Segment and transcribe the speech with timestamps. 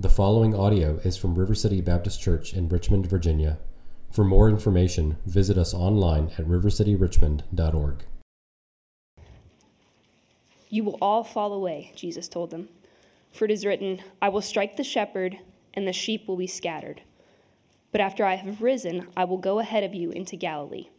[0.00, 3.58] The following audio is from River City Baptist Church in Richmond, Virginia.
[4.12, 8.04] For more information, visit us online at rivercityrichmond.org.
[10.68, 12.68] You will all fall away, Jesus told them.
[13.32, 15.40] For it is written, I will strike the shepherd,
[15.74, 17.02] and the sheep will be scattered.
[17.90, 20.90] But after I have risen, I will go ahead of you into Galilee.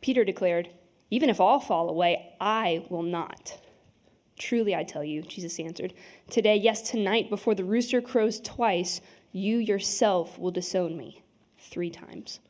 [0.00, 0.70] Peter declared,
[1.10, 3.58] Even if all fall away, I will not.
[4.38, 5.92] Truly, I tell you, Jesus answered,
[6.30, 9.00] Today, yes, tonight, before the rooster crows twice,
[9.32, 11.22] you yourself will disown me
[11.58, 12.40] three times.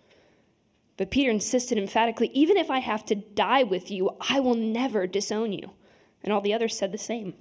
[0.97, 5.07] But Peter insisted emphatically, Even if I have to die with you, I will never
[5.07, 5.71] disown you.
[6.23, 7.35] And all the others said the same.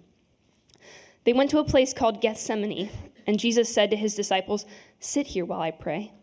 [1.26, 2.90] They went to a place called Gethsemane,
[3.26, 4.66] and Jesus said to his disciples,
[5.00, 6.14] Sit here while I pray.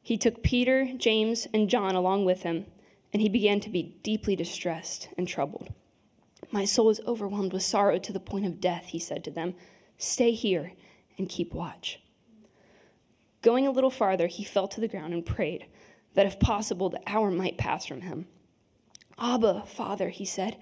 [0.00, 2.66] He took Peter, James, and John along with him,
[3.12, 5.68] and he began to be deeply distressed and troubled.
[6.54, 9.56] My soul is overwhelmed with sorrow to the point of death, he said to them.
[9.98, 10.74] Stay here
[11.18, 12.00] and keep watch.
[13.42, 15.66] Going a little farther, he fell to the ground and prayed
[16.14, 18.28] that if possible, the hour might pass from him.
[19.18, 20.56] Abba, Father, he said,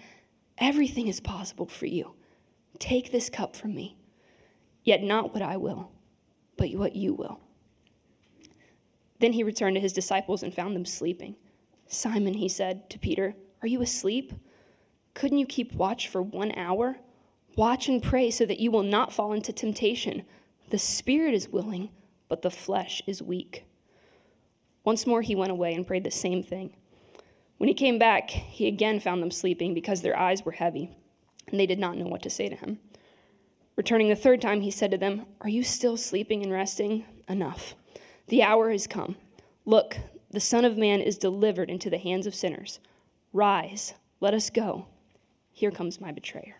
[0.56, 2.14] everything is possible for you.
[2.78, 3.98] Take this cup from me.
[4.84, 5.92] Yet not what I will,
[6.56, 7.38] but what you will.
[9.18, 11.36] Then he returned to his disciples and found them sleeping.
[11.86, 14.32] Simon, he said to Peter, Are you asleep?
[15.14, 16.98] Couldn't you keep watch for one hour?
[17.56, 20.24] Watch and pray so that you will not fall into temptation.
[20.70, 21.90] The spirit is willing,
[22.28, 23.64] but the flesh is weak.
[24.84, 26.74] Once more he went away and prayed the same thing.
[27.58, 30.90] When he came back, he again found them sleeping because their eyes were heavy,
[31.46, 32.80] and they did not know what to say to him.
[33.76, 37.04] Returning the third time, he said to them, Are you still sleeping and resting?
[37.28, 37.74] Enough.
[38.28, 39.16] The hour has come.
[39.64, 39.98] Look,
[40.30, 42.80] the Son of Man is delivered into the hands of sinners.
[43.32, 44.86] Rise, let us go.
[45.62, 46.56] Here comes my betrayer.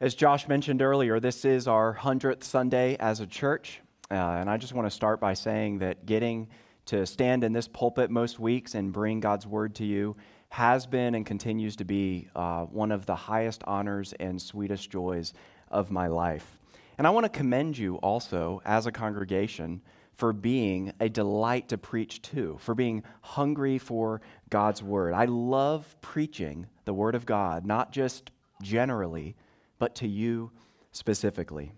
[0.00, 3.82] As Josh mentioned earlier, this is our 100th Sunday as a church.
[4.10, 6.48] Uh, and I just want to start by saying that getting
[6.86, 10.16] to stand in this pulpit most weeks and bring God's word to you
[10.48, 15.34] has been and continues to be uh, one of the highest honors and sweetest joys
[15.70, 16.56] of my life.
[16.96, 19.82] And I want to commend you also as a congregation
[20.16, 25.14] for being a delight to preach to, for being hungry for God's word.
[25.14, 28.30] I love preaching the word of God, not just
[28.62, 29.36] generally,
[29.78, 30.50] but to you
[30.92, 31.72] specifically.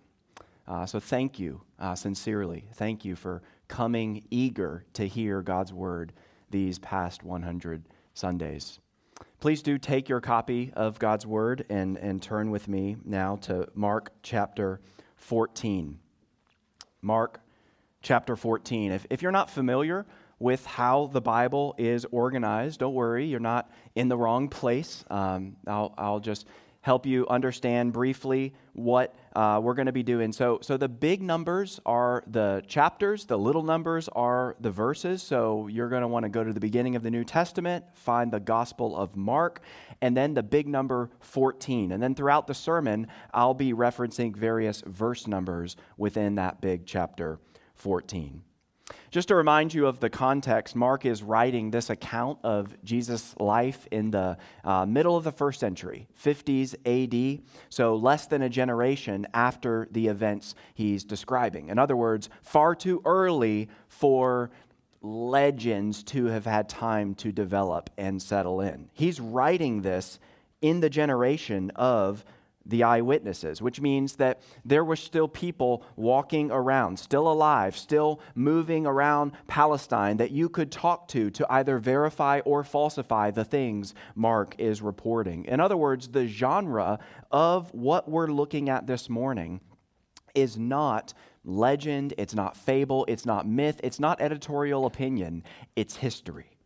[0.66, 2.64] Uh, so thank you uh, sincerely.
[2.74, 6.12] Thank you for coming eager to hear God's word
[6.50, 7.84] these past 100
[8.14, 8.78] Sundays.
[9.40, 13.68] Please do take your copy of God's word and, and turn with me now to
[13.74, 14.80] Mark chapter
[15.16, 15.98] 14.
[17.02, 17.40] Mark
[18.02, 18.92] chapter 14.
[18.92, 20.06] If, if you're not familiar
[20.38, 25.04] with how the Bible is organized, don't worry, you're not in the wrong place.
[25.10, 26.46] Um, I'll, I'll just
[26.80, 30.32] help you understand briefly what uh, we're going to be doing.
[30.32, 35.22] So, so the big numbers are the chapters, the little numbers are the verses.
[35.22, 38.32] So you're going to want to go to the beginning of the New Testament, find
[38.32, 39.60] the Gospel of Mark,
[40.00, 41.92] and then the big number 14.
[41.92, 47.38] And then throughout the sermon, I'll be referencing various verse numbers within that big chapter
[47.74, 48.42] 14.
[49.10, 53.88] Just to remind you of the context, Mark is writing this account of Jesus' life
[53.90, 59.26] in the uh, middle of the first century, 50s AD, so less than a generation
[59.32, 61.68] after the events he's describing.
[61.68, 64.50] In other words, far too early for
[65.00, 68.90] legends to have had time to develop and settle in.
[68.92, 70.18] He's writing this
[70.60, 72.24] in the generation of
[72.68, 78.86] the eyewitnesses, which means that there were still people walking around, still alive, still moving
[78.86, 84.54] around Palestine that you could talk to to either verify or falsify the things Mark
[84.58, 85.46] is reporting.
[85.46, 86.98] In other words, the genre
[87.30, 89.60] of what we're looking at this morning
[90.34, 91.14] is not
[91.44, 95.42] legend, it's not fable, it's not myth, it's not editorial opinion,
[95.74, 96.58] it's history.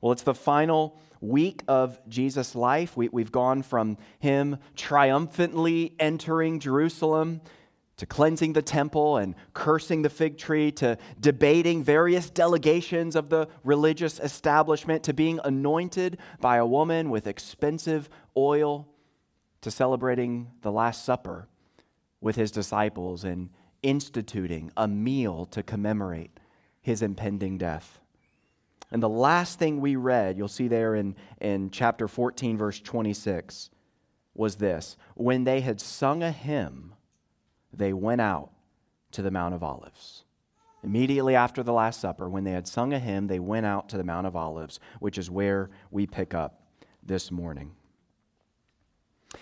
[0.00, 2.96] Well, it's the final week of Jesus' life.
[2.96, 7.40] We, have gone from him triumphantly entering Jerusalem
[7.96, 13.48] to cleansing the temple and cursing the fig tree to debating various delegations of the
[13.62, 18.88] religious establishment to being anointed by a woman with expensive oil
[19.60, 21.48] to celebrating the Last Supper
[22.20, 23.50] with his disciples and
[23.82, 26.40] instituting a meal to commemorate
[26.80, 28.00] his impending death.
[28.94, 33.70] And the last thing we read, you'll see there in, in chapter 14, verse 26,
[34.34, 36.94] was this When they had sung a hymn,
[37.72, 38.52] they went out
[39.10, 40.22] to the Mount of Olives.
[40.84, 43.96] Immediately after the Last Supper, when they had sung a hymn, they went out to
[43.96, 46.62] the Mount of Olives, which is where we pick up
[47.02, 47.72] this morning.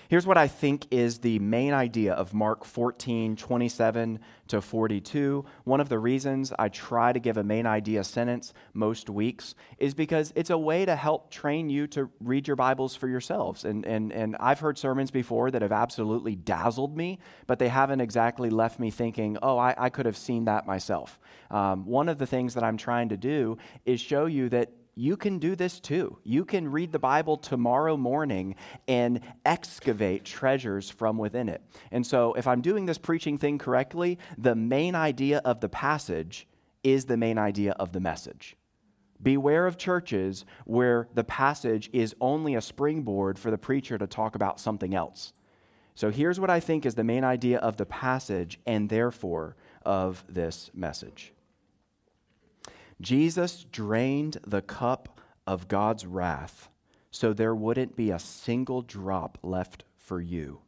[0.09, 4.19] Here's what I think is the main idea of Mark 14, 27
[4.49, 5.45] to 42.
[5.65, 9.95] One of the reasons I try to give a main idea sentence most weeks is
[9.95, 13.65] because it's a way to help train you to read your Bibles for yourselves.
[13.65, 18.01] And, and, and I've heard sermons before that have absolutely dazzled me, but they haven't
[18.01, 21.19] exactly left me thinking, oh, I, I could have seen that myself.
[21.51, 25.17] Um, one of the things that I'm trying to do is show you that you
[25.17, 26.19] can do this too.
[26.23, 28.57] You can read the Bible tomorrow morning
[28.87, 31.63] and excavate treasures from within it.
[31.91, 36.47] And so, if I'm doing this preaching thing correctly, the main idea of the passage
[36.83, 38.57] is the main idea of the message.
[39.23, 44.35] Beware of churches where the passage is only a springboard for the preacher to talk
[44.35, 45.33] about something else.
[45.95, 49.57] So, here's what I think is the main idea of the passage and therefore
[49.87, 51.33] of this message.
[53.03, 56.71] Jesus drained the cup of God's wrath
[57.11, 60.61] so there wouldn't be a single drop left for you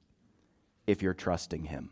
[0.87, 1.91] if you're trusting Him.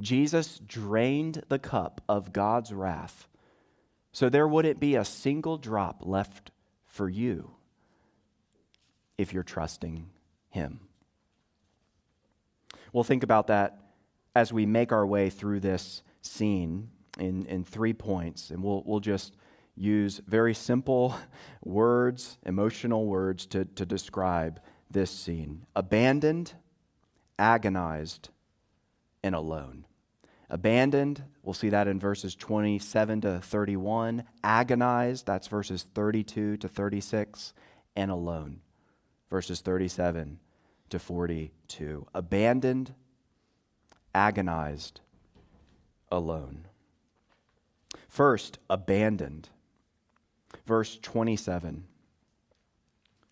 [0.00, 3.28] Jesus drained the cup of God's wrath
[4.12, 6.50] so there wouldn't be a single drop left
[6.86, 7.50] for you
[9.18, 10.08] if you're trusting
[10.48, 10.80] Him.
[12.94, 13.78] We'll think about that
[14.34, 19.00] as we make our way through this scene in, in three points, and we'll, we'll
[19.00, 19.36] just
[19.76, 21.14] use very simple
[21.64, 24.60] words, emotional words, to, to describe
[24.90, 26.54] this scene abandoned,
[27.38, 28.30] agonized,
[29.22, 29.84] and alone.
[30.48, 34.22] Abandoned, we'll see that in verses 27 to 31.
[34.44, 37.52] Agonized, that's verses 32 to 36.
[37.96, 38.60] And alone,
[39.28, 40.38] verses 37
[40.90, 42.06] to 42.
[42.14, 42.94] Abandoned,
[44.14, 45.00] agonized,
[46.12, 46.68] alone.
[48.16, 49.50] First, abandoned.
[50.64, 51.84] Verse 27.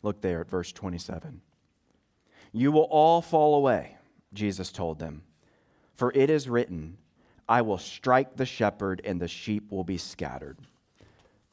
[0.03, 1.41] Look there at verse 27.
[2.53, 3.97] You will all fall away,
[4.35, 5.23] Jesus told them,
[5.95, 6.99] for it is written,
[7.49, 10.59] I will strike the shepherd, and the sheep will be scattered.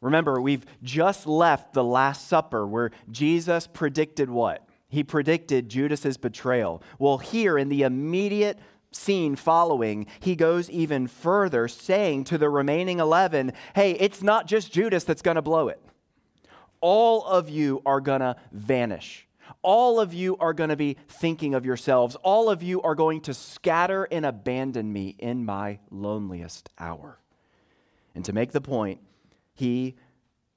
[0.02, 4.68] Remember, we've just left the Last Supper where Jesus predicted what?
[4.90, 6.84] He predicted Judas's betrayal.
[7.00, 8.60] Well, here in the immediate
[8.92, 14.72] scene following, he goes even further, saying to the remaining 11, Hey, it's not just
[14.72, 15.82] Judas that's going to blow it.
[16.82, 19.28] All of you are going to vanish.
[19.62, 22.16] All of you are going to be thinking of yourselves.
[22.18, 27.20] All of you are going to scatter and abandon me in my loneliest hour.
[28.16, 29.00] And to make the point,
[29.54, 29.96] he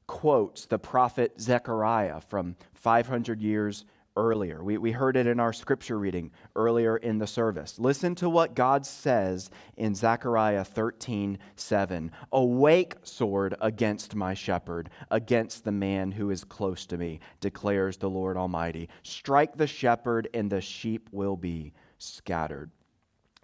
[0.07, 3.85] quotes the prophet Zechariah from 500 years
[4.17, 4.63] earlier.
[4.63, 7.79] We, we heard it in our scripture reading earlier in the service.
[7.79, 12.11] Listen to what God says in Zechariah 13 7.
[12.33, 18.11] Awake, sword, against my shepherd, against the man who is close to me, declares the
[18.11, 18.89] Lord Almighty.
[19.03, 22.71] Strike the shepherd, and the sheep will be scattered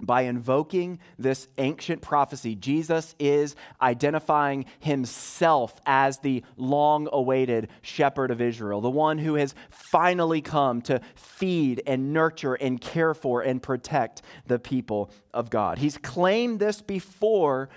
[0.03, 8.41] by invoking this ancient prophecy, Jesus is identifying himself as the long awaited shepherd of
[8.41, 13.63] Israel, the one who has finally come to feed and nurture and care for and
[13.63, 15.79] protect the people of God.
[15.79, 17.69] He's claimed this before,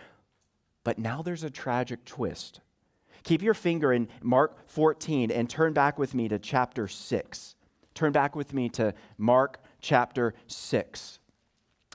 [0.84, 2.60] but now there's a tragic twist.
[3.24, 7.56] Keep your finger in Mark 14 and turn back with me to chapter 6.
[7.94, 11.20] Turn back with me to Mark chapter 6.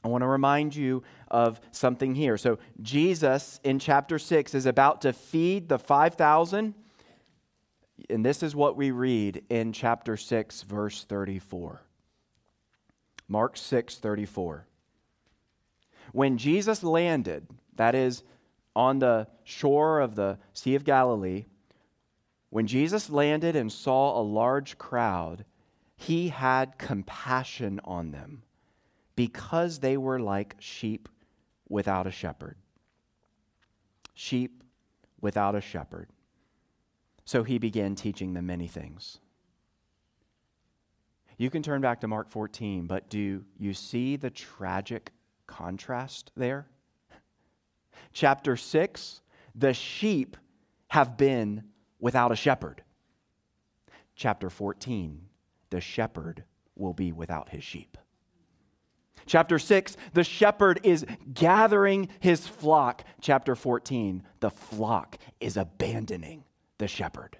[0.04, 2.36] I want to remind you of something here.
[2.36, 6.74] So, Jesus in chapter 6 is about to feed the 5,000.
[8.08, 11.82] And this is what we read in chapter 6, verse 34.
[13.26, 14.66] Mark 6, 34.
[16.12, 18.22] When Jesus landed, that is,
[18.76, 21.46] on the shore of the Sea of Galilee,
[22.50, 25.44] when Jesus landed and saw a large crowd,
[25.96, 28.44] he had compassion on them
[29.18, 31.08] because they were like sheep
[31.68, 32.54] without a shepherd.
[34.14, 34.62] Sheep
[35.20, 36.08] without a shepherd.
[37.24, 39.18] So he began teaching them many things.
[41.36, 45.10] You can turn back to Mark 14, but do you see the tragic
[45.48, 46.68] contrast there?
[48.12, 49.20] Chapter 6
[49.52, 50.36] the sheep
[50.90, 51.64] have been
[51.98, 52.84] without a shepherd.
[54.14, 55.22] Chapter 14
[55.70, 56.44] the shepherd
[56.76, 57.98] will be without his sheep.
[59.28, 63.04] Chapter 6, the shepherd is gathering his flock.
[63.20, 66.44] Chapter 14, the flock is abandoning
[66.78, 67.36] the shepherd.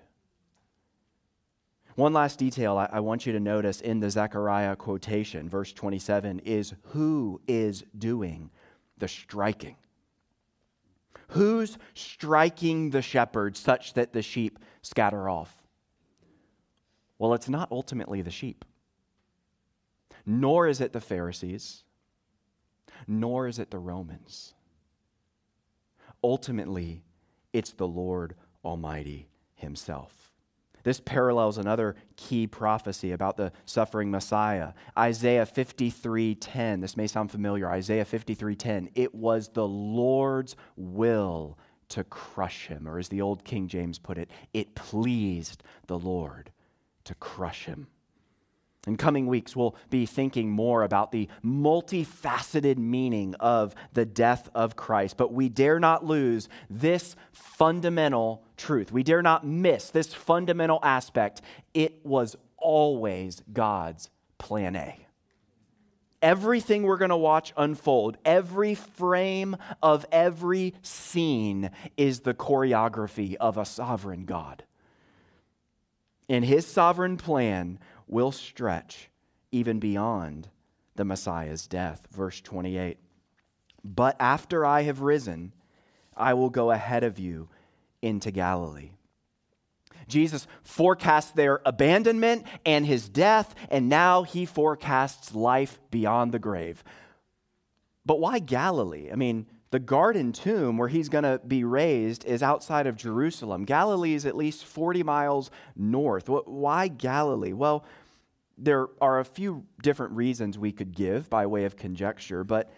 [1.95, 6.75] One last detail I, want you to notice in the Zechariah quotation, verse 27, is
[6.90, 8.50] who is doing
[8.99, 9.76] the striking?
[11.28, 15.57] Who's striking the shepherd such that the sheep scatter off?
[17.18, 18.64] Well, it's not ultimately the sheep.
[20.28, 21.85] Nor is it the Pharisees,
[23.06, 24.52] nor is it the Romans.
[26.23, 27.02] Ultimately,
[27.54, 30.35] it's the Lord Almighty Himself.
[30.82, 34.75] This parallels another key prophecy about the suffering Messiah.
[34.97, 36.80] Isaiah 53:10.
[36.80, 37.68] This may sound familiar.
[37.70, 38.90] Isaiah 53:10.
[38.94, 41.58] It was the Lord's will
[41.88, 46.52] to crush him, or as the old King James put it, it pleased the Lord
[47.04, 47.87] to crush him.
[48.88, 54.76] In coming weeks, we'll be thinking more about the multifaceted meaning of the death of
[54.76, 58.90] Christ, but we dare not lose this fundamental truth.
[58.90, 61.42] We dare not miss this fundamental aspect.
[61.75, 65.07] It was always God's plan A.
[66.23, 73.59] Everything we're going to watch unfold, every frame of every scene is the choreography of
[73.59, 74.64] a sovereign God.
[76.26, 79.10] In his sovereign plan, will stretch
[79.50, 80.48] even beyond
[80.96, 82.06] the Messiah's death.
[82.10, 82.98] Verse 28
[83.84, 85.52] But after I have risen,
[86.16, 87.48] I will go ahead of you
[88.02, 88.90] into Galilee.
[90.08, 96.82] Jesus forecasts their abandonment and his death, and now he forecasts life beyond the grave.
[98.06, 99.10] But why Galilee?
[99.12, 103.64] I mean, the garden tomb where he's going to be raised is outside of Jerusalem.
[103.64, 106.28] Galilee is at least 40 miles north.
[106.28, 107.52] Why Galilee?
[107.52, 107.84] Well,
[108.56, 112.72] there are a few different reasons we could give by way of conjecture, but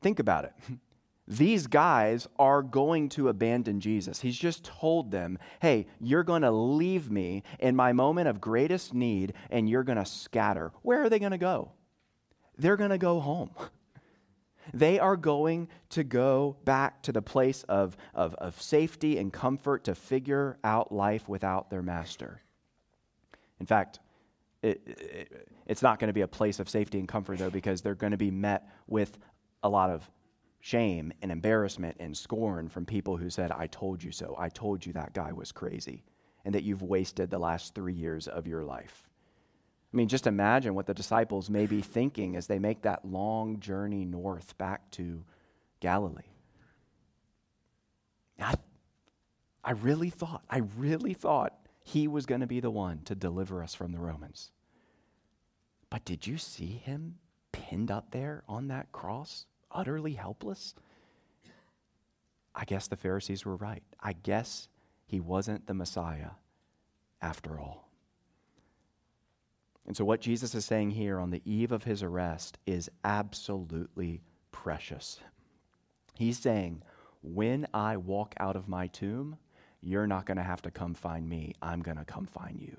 [0.00, 0.52] think about it.
[1.26, 4.20] These guys are going to abandon Jesus.
[4.20, 8.92] He's just told them, hey, you're going to leave me in my moment of greatest
[8.92, 10.72] need and you're going to scatter.
[10.82, 11.72] Where are they going to go?
[12.58, 13.50] They're going to go home.
[14.72, 19.84] They are going to go back to the place of, of, of safety and comfort
[19.84, 22.40] to figure out life without their master.
[23.60, 24.00] In fact,
[24.62, 27.82] it, it, it's not going to be a place of safety and comfort, though, because
[27.82, 29.18] they're going to be met with
[29.62, 30.10] a lot of
[30.60, 34.34] shame and embarrassment and scorn from people who said, I told you so.
[34.38, 36.04] I told you that guy was crazy
[36.44, 39.08] and that you've wasted the last three years of your life.
[39.94, 43.60] I mean, just imagine what the disciples may be thinking as they make that long
[43.60, 45.22] journey north back to
[45.78, 46.32] Galilee.
[48.40, 48.54] I,
[49.62, 53.62] I really thought, I really thought he was going to be the one to deliver
[53.62, 54.50] us from the Romans.
[55.90, 57.18] But did you see him
[57.52, 60.74] pinned up there on that cross, utterly helpless?
[62.52, 63.84] I guess the Pharisees were right.
[64.00, 64.68] I guess
[65.06, 66.30] he wasn't the Messiah
[67.22, 67.84] after all.
[69.86, 74.22] And so, what Jesus is saying here on the eve of his arrest is absolutely
[74.50, 75.20] precious.
[76.14, 76.82] He's saying,
[77.22, 79.36] When I walk out of my tomb,
[79.82, 81.54] you're not going to have to come find me.
[81.60, 82.76] I'm going to come find you.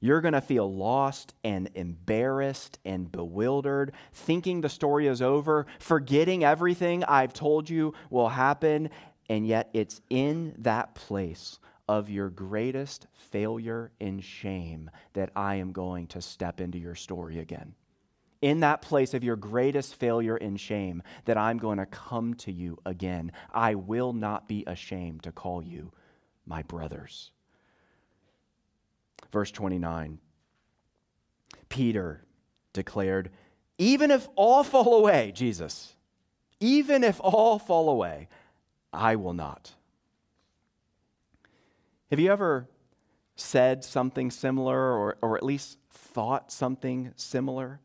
[0.00, 6.44] You're going to feel lost and embarrassed and bewildered, thinking the story is over, forgetting
[6.44, 8.90] everything I've told you will happen.
[9.28, 11.58] And yet, it's in that place
[11.88, 17.38] of your greatest failure and shame that I am going to step into your story
[17.38, 17.74] again
[18.40, 22.52] in that place of your greatest failure and shame that I'm going to come to
[22.52, 23.32] you again.
[23.52, 25.92] I will not be ashamed to call you
[26.46, 27.30] my brothers.
[29.32, 30.18] Verse 29
[31.68, 32.24] Peter
[32.72, 33.30] declared,
[33.76, 35.94] Even if all fall away, Jesus,
[36.60, 38.28] even if all fall away,
[38.92, 39.72] I will not.
[42.10, 42.68] Have you ever
[43.36, 47.80] said something similar or, or at least thought something similar?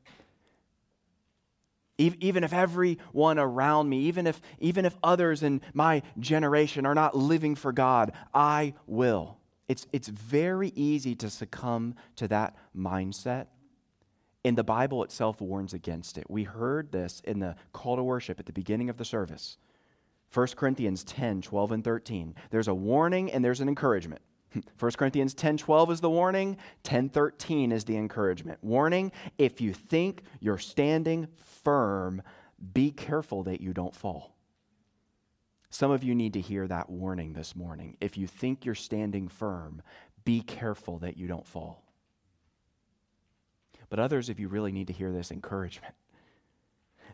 [1.98, 7.16] Even if everyone around me, even if, even if others in my generation are not
[7.16, 9.38] living for God, I will.
[9.68, 13.48] It's, it's very easy to succumb to that mindset.
[14.44, 16.30] And the Bible itself warns against it.
[16.30, 19.58] We heard this in the call to worship at the beginning of the service.
[20.34, 22.36] 1 Corinthians 10, 12, and 13.
[22.50, 24.22] There's a warning and there's an encouragement.
[24.80, 28.60] 1 Corinthians 10:12 is the warning, 10:13 is the encouragement.
[28.62, 31.28] Warning, if you think you're standing
[31.64, 32.22] firm,
[32.74, 34.36] be careful that you don't fall.
[35.70, 37.98] Some of you need to hear that warning this morning.
[38.00, 39.82] If you think you're standing firm,
[40.24, 41.84] be careful that you don't fall.
[43.90, 45.96] But others of you really need to hear this encouragement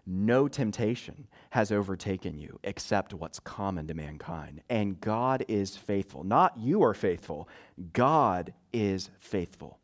[0.09, 4.61] no temptation has overtaken you except what's common to mankind.
[4.67, 6.23] And God is faithful.
[6.23, 7.47] Not you are faithful,
[7.93, 9.77] God is faithful.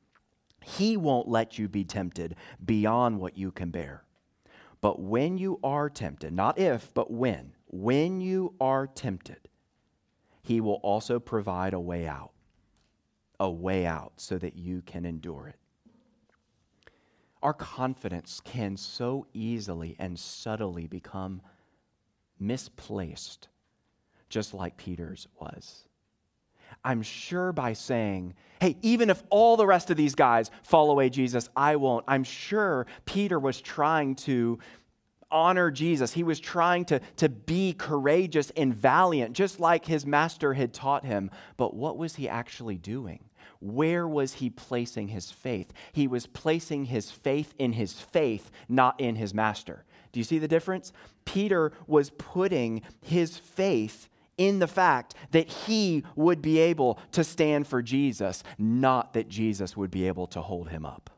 [0.64, 4.04] He won't let you be tempted beyond what you can bear.
[4.82, 9.48] But when you are tempted, not if, but when, when you are tempted,
[10.42, 12.32] He will also provide a way out,
[13.40, 15.60] a way out so that you can endure it.
[17.46, 21.44] Our confidence can so easily and subtly become
[22.40, 23.50] misplaced,
[24.30, 25.86] just like Peter's was.
[26.84, 31.12] I'm sure by saying, hey, even if all the rest of these guys follow away
[31.12, 32.04] Jesus, I won't.
[32.08, 34.58] I'm sure Peter was trying to
[35.30, 36.14] honor Jesus.
[36.14, 41.06] He was trying to, to be courageous and valiant, just like his master had taught
[41.06, 41.30] him.
[41.58, 43.20] But what was he actually doing?
[43.74, 45.74] Where was he placing his faith?
[45.92, 49.86] He was placing his faith in his faith, not in his master.
[50.12, 50.94] Do you see the difference?
[51.26, 54.08] Peter was putting his faith
[54.38, 59.76] in the fact that he would be able to stand for Jesus, not that Jesus
[59.76, 61.10] would be able to hold him up.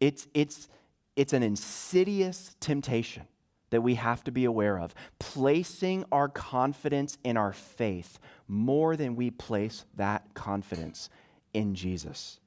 [0.00, 0.68] It's, it's,
[1.14, 3.24] it's an insidious temptation
[3.72, 9.16] that we have to be aware of, placing our confidence in our faith more than
[9.16, 11.08] we place that confidence
[11.54, 12.38] in Jesus.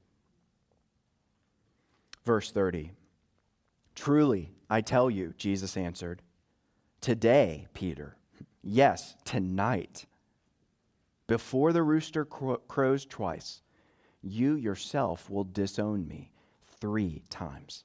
[2.23, 2.91] Verse 30
[3.95, 6.21] Truly, I tell you, Jesus answered,
[7.01, 8.15] today, Peter,
[8.61, 10.05] yes, tonight,
[11.25, 13.63] before the rooster crows twice,
[14.21, 16.29] you yourself will disown me
[16.79, 17.83] three times.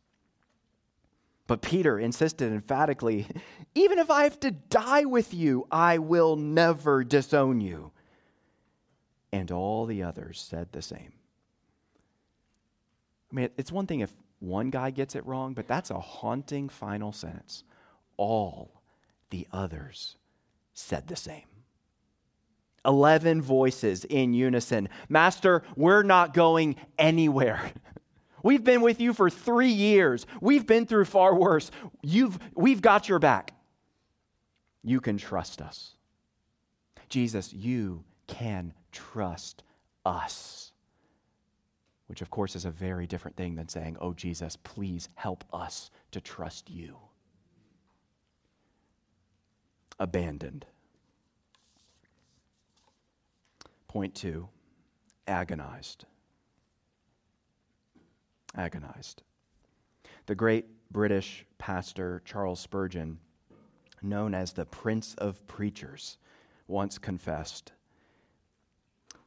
[1.51, 3.27] But Peter insisted emphatically,
[3.75, 7.91] even if I have to die with you, I will never disown you.
[9.33, 11.13] And all the others said the same.
[13.33, 16.69] I mean, it's one thing if one guy gets it wrong, but that's a haunting
[16.69, 17.65] final sentence.
[18.17, 18.81] All
[19.31, 20.19] the others
[20.73, 21.49] said the same.
[22.85, 27.73] Eleven voices in unison Master, we're not going anywhere.
[28.43, 30.27] We've been with you for three years.
[30.41, 31.71] We've been through far worse.
[32.03, 33.55] You've, we've got your back.
[34.83, 35.95] You can trust us.
[37.09, 39.63] Jesus, you can trust
[40.07, 40.73] us.
[42.07, 45.91] Which, of course, is a very different thing than saying, Oh, Jesus, please help us
[46.13, 46.97] to trust you.
[49.99, 50.67] Abandoned.
[53.87, 54.49] Point two
[55.27, 56.07] agonized
[58.55, 59.23] agonized.
[60.27, 63.19] The great British pastor Charles Spurgeon,
[64.03, 66.19] known as the Prince of Preachers,
[66.67, 67.73] once confessed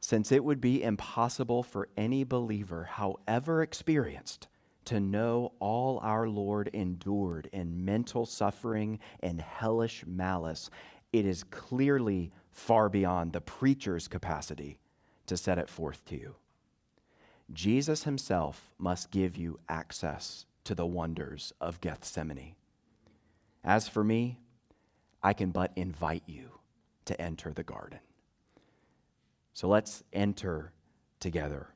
[0.00, 4.48] Since it would be impossible for any believer, however experienced,
[4.86, 10.70] to know all our Lord endured in mental suffering and hellish malice,
[11.12, 14.78] it is clearly far beyond the preacher's capacity
[15.26, 16.34] to set it forth to you.
[17.52, 22.54] Jesus himself must give you access to the wonders of Gethsemane.
[23.62, 24.40] As for me,
[25.22, 26.50] I can but invite you
[27.06, 28.00] to enter the garden.
[29.52, 30.72] So let's enter
[31.20, 31.68] together.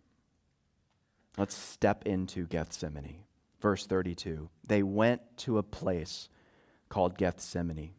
[1.37, 3.25] Let's step into Gethsemane.
[3.61, 6.29] Verse 32 They went to a place
[6.89, 7.93] called Gethsemane.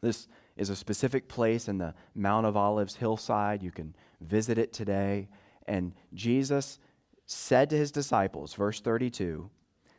[0.00, 3.62] This is a specific place in the Mount of Olives hillside.
[3.62, 5.28] You can visit it today.
[5.66, 6.78] And Jesus
[7.26, 9.50] said to his disciples, verse 32,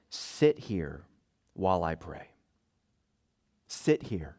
[0.10, 1.06] Sit here
[1.54, 2.30] while I pray.
[3.68, 4.38] Sit here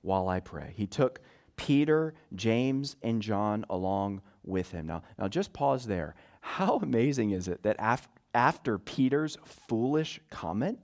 [0.00, 0.72] while I pray.
[0.76, 1.20] He took
[1.56, 4.86] Peter, James, and John along with him.
[4.86, 6.14] Now, now just pause there.
[6.40, 10.78] How amazing is it that af- after Peter's foolish comment,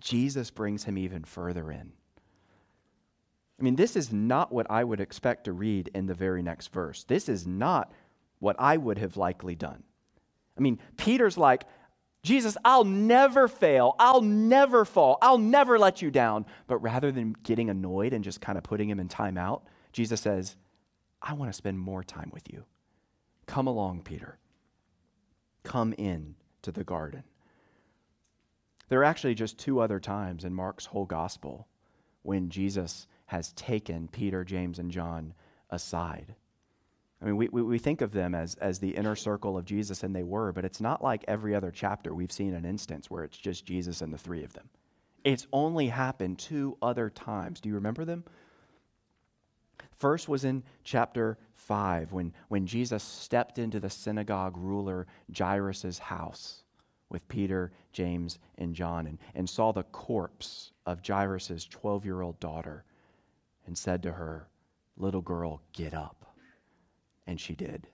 [0.00, 1.92] Jesus brings him even further in?
[3.60, 6.72] I mean, this is not what I would expect to read in the very next
[6.72, 7.04] verse.
[7.04, 7.92] This is not
[8.42, 9.84] what I would have likely done.
[10.58, 11.62] I mean, Peter's like,
[12.24, 13.94] Jesus, I'll never fail.
[14.00, 15.16] I'll never fall.
[15.22, 16.46] I'll never let you down.
[16.66, 20.56] But rather than getting annoyed and just kind of putting him in timeout, Jesus says,
[21.22, 22.64] I want to spend more time with you.
[23.46, 24.38] Come along, Peter.
[25.62, 27.22] Come in to the garden.
[28.88, 31.68] There are actually just two other times in Mark's whole gospel
[32.22, 35.32] when Jesus has taken Peter, James, and John
[35.70, 36.34] aside
[37.22, 40.14] I mean, we, we, think of them as, as the inner circle of Jesus, and
[40.14, 43.38] they were, but it's not like every other chapter we've seen an instance where it's
[43.38, 44.68] just Jesus and the three of them.
[45.22, 47.60] It's only happened two other times.
[47.60, 48.24] Do you remember them?
[49.98, 55.06] First was in chapter 5 when, when Jesus stepped into the synagogue ruler
[55.36, 56.64] Jairus' house
[57.08, 62.40] with Peter, James, and John and, and saw the corpse of Jairus' 12 year old
[62.40, 62.82] daughter
[63.64, 64.48] and said to her,
[64.96, 66.31] Little girl, get up.
[67.26, 67.86] And she did.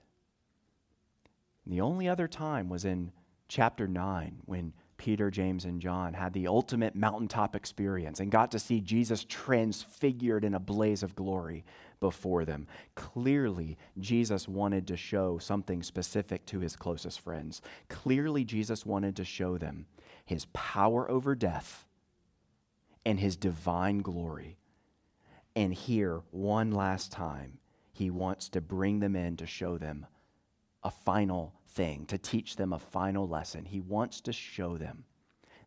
[1.65, 3.11] And the only other time was in
[3.47, 8.59] chapter 9 when Peter, James, and John had the ultimate mountaintop experience and got to
[8.59, 11.63] see Jesus transfigured in a blaze of glory
[11.99, 12.67] before them.
[12.95, 17.61] Clearly, Jesus wanted to show something specific to his closest friends.
[17.87, 19.85] Clearly, Jesus wanted to show them
[20.25, 21.87] his power over death
[23.05, 24.57] and his divine glory.
[25.55, 27.59] And here, one last time,
[27.99, 30.05] he wants to bring them in to show them
[30.83, 33.65] a final thing, to teach them a final lesson.
[33.65, 35.03] He wants to show them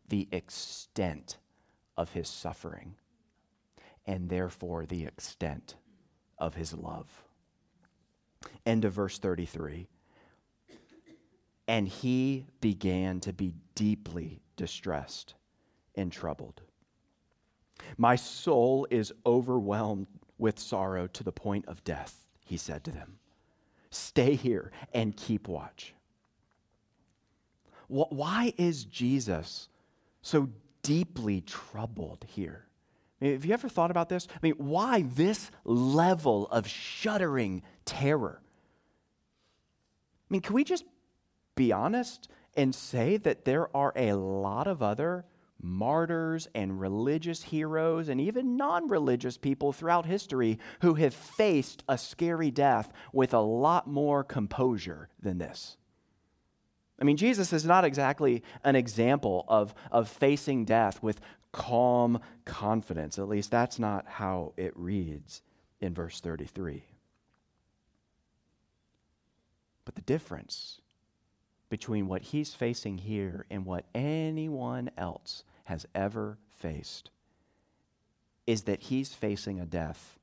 [0.09, 1.37] the extent
[1.95, 2.95] of his suffering
[4.07, 5.75] and therefore the extent
[6.39, 7.07] of his love.
[8.65, 9.87] End of verse 33.
[11.67, 15.35] And he began to be deeply distressed
[15.93, 16.63] and troubled.
[17.95, 20.07] My soul is overwhelmed
[20.39, 23.17] with sorrow to the point of death, he said to them.
[23.89, 25.93] Stay here and keep watch.
[27.87, 29.69] Why is Jesus
[30.21, 30.49] so
[30.81, 32.65] deeply troubled here?
[33.21, 34.27] Have you ever thought about this?
[34.31, 38.41] I mean, why this level of shuddering terror?
[38.41, 40.85] I mean, can we just
[41.55, 45.25] be honest and say that there are a lot of other
[45.63, 51.97] martyrs and religious heroes and even non religious people throughout history who have faced a
[51.97, 55.77] scary death with a lot more composure than this.
[56.99, 61.19] I mean, Jesus is not exactly an example of, of facing death with
[61.51, 63.17] calm confidence.
[63.17, 65.41] At least that's not how it reads
[65.79, 66.83] in verse 33.
[69.85, 70.79] But the difference
[71.69, 77.09] between what he's facing here and what anyone else has ever faced
[78.45, 80.19] is that he's facing a death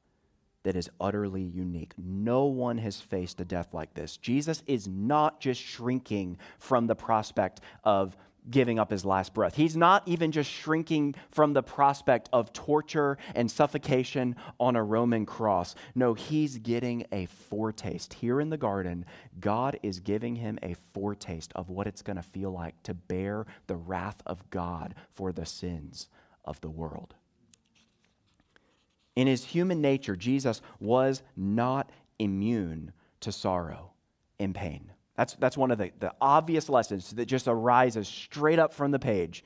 [0.63, 1.93] that is utterly unique.
[1.97, 4.19] No one has faced a death like this.
[4.19, 8.17] Jesus is not just shrinking from the prospect of
[8.49, 9.55] giving up his last breath.
[9.55, 15.27] He's not even just shrinking from the prospect of torture and suffocation on a Roman
[15.27, 15.75] cross.
[15.95, 18.15] No, he's getting a foretaste.
[18.15, 19.05] Here in the garden,
[19.41, 23.47] God is giving him a foretaste of what it's going to feel like to bear
[23.67, 26.09] the wrath of God for the sins
[26.45, 27.15] of the world.
[29.17, 33.93] In his human nature, Jesus was not immune to sorrow
[34.39, 34.93] and pain.
[35.21, 38.99] That's, that's one of the, the obvious lessons that just arises straight up from the
[38.99, 39.45] page.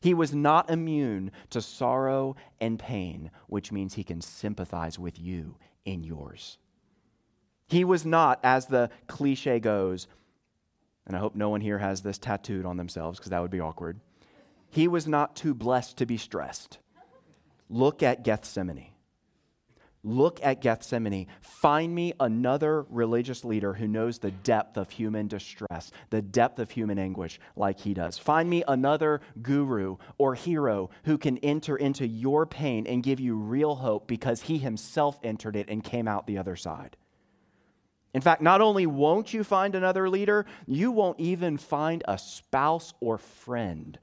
[0.00, 5.58] He was not immune to sorrow and pain, which means he can sympathize with you
[5.84, 6.58] in yours.
[7.68, 10.08] He was not, as the cliche goes,
[11.06, 13.60] and I hope no one here has this tattooed on themselves because that would be
[13.60, 14.00] awkward.
[14.70, 16.78] He was not too blessed to be stressed.
[17.70, 18.95] Look at Gethsemane.
[20.02, 21.26] Look at Gethsemane.
[21.40, 26.70] Find me another religious leader who knows the depth of human distress, the depth of
[26.70, 28.16] human anguish like he does.
[28.16, 33.36] Find me another guru or hero who can enter into your pain and give you
[33.36, 36.96] real hope because he himself entered it and came out the other side.
[38.14, 42.94] In fact, not only won't you find another leader, you won't even find a spouse
[43.00, 43.98] or friend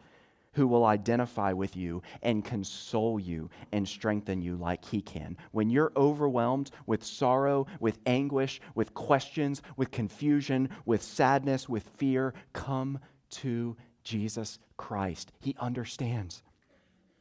[0.54, 5.38] who will identify with you and console you and strengthen you like he can.
[5.52, 12.34] When you're overwhelmed with sorrow, with anguish, with questions, with confusion, with sadness, with fear,
[12.54, 13.00] come
[13.32, 15.32] to Jesus Christ.
[15.40, 16.44] He understands.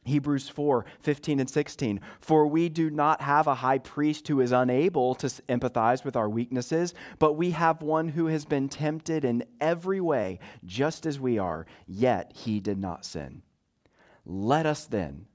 [0.03, 1.99] Hebrews 4 15 and 16.
[2.19, 6.29] For we do not have a high priest who is unable to empathize with our
[6.29, 11.37] weaknesses, but we have one who has been tempted in every way, just as we
[11.37, 13.41] are, yet he did not sin.
[14.25, 15.27] Let us then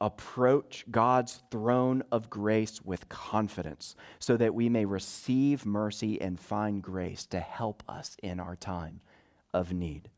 [0.00, 6.82] approach God's throne of grace with confidence, so that we may receive mercy and find
[6.82, 9.00] grace to help us in our time
[9.54, 10.10] of need.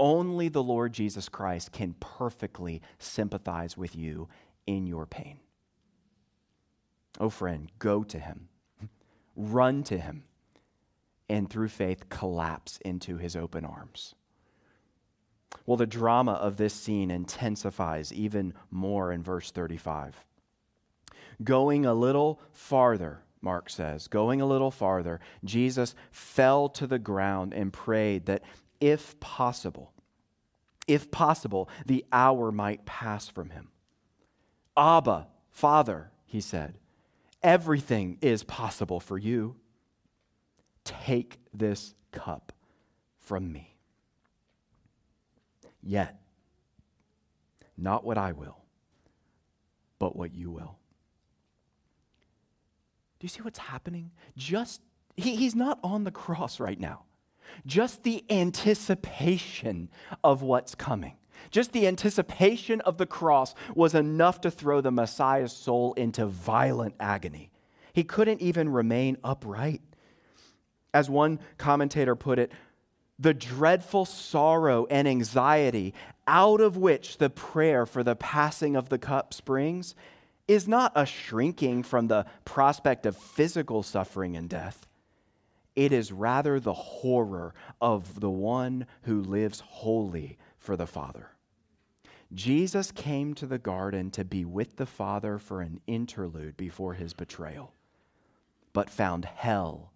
[0.00, 4.30] Only the Lord Jesus Christ can perfectly sympathize with you
[4.66, 5.40] in your pain.
[7.20, 8.48] Oh, friend, go to him,
[9.36, 10.24] run to him,
[11.28, 14.14] and through faith collapse into his open arms.
[15.66, 20.24] Well, the drama of this scene intensifies even more in verse 35.
[21.44, 27.52] Going a little farther, Mark says, going a little farther, Jesus fell to the ground
[27.52, 28.42] and prayed that
[28.80, 29.92] if possible,
[30.86, 33.68] if possible, the hour might pass from him.
[34.76, 36.78] Abba, Father, he said,
[37.42, 39.56] everything is possible for you.
[40.84, 42.52] Take this cup
[43.18, 43.76] from me.
[45.82, 46.20] Yet,
[47.76, 48.58] not what I will,
[49.98, 50.78] but what you will.
[53.18, 54.10] Do you see what's happening?
[54.36, 54.80] Just,
[55.16, 57.04] he, he's not on the cross right now.
[57.66, 59.88] Just the anticipation
[60.22, 61.16] of what's coming,
[61.50, 66.94] just the anticipation of the cross was enough to throw the Messiah's soul into violent
[67.00, 67.50] agony.
[67.92, 69.82] He couldn't even remain upright.
[70.92, 72.52] As one commentator put it,
[73.18, 75.94] the dreadful sorrow and anxiety
[76.26, 79.94] out of which the prayer for the passing of the cup springs
[80.48, 84.86] is not a shrinking from the prospect of physical suffering and death.
[85.76, 91.30] It is rather the horror of the one who lives wholly for the Father.
[92.32, 97.12] Jesus came to the garden to be with the Father for an interlude before his
[97.12, 97.74] betrayal,
[98.72, 99.92] but found hell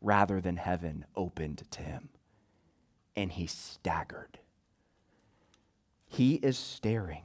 [0.00, 2.08] rather than heaven opened to him.
[3.14, 4.38] And he staggered.
[6.08, 7.22] He is staring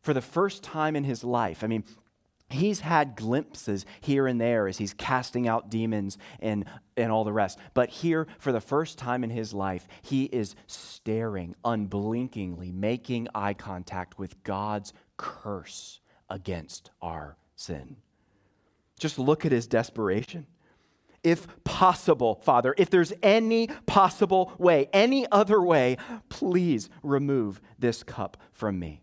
[0.00, 1.64] for the first time in his life.
[1.64, 1.84] I mean,
[2.48, 6.64] He's had glimpses here and there as he's casting out demons and,
[6.96, 7.58] and all the rest.
[7.74, 13.54] But here, for the first time in his life, he is staring unblinkingly, making eye
[13.54, 17.96] contact with God's curse against our sin.
[18.98, 20.46] Just look at his desperation
[21.26, 25.96] if possible, Father, if there's any possible way, any other way,
[26.28, 29.02] please remove this cup from me.